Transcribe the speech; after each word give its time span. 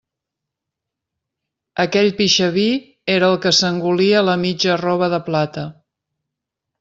Aquell 1.83 2.09
pixaví 2.21 2.65
era 3.15 3.29
el 3.33 3.37
que 3.43 3.51
s'engolia 3.57 4.23
la 4.31 4.39
mitja 4.47 4.73
arrova 4.77 5.11
de 5.15 5.21
plata. 5.29 5.67